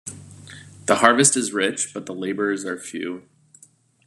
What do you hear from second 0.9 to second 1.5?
harvest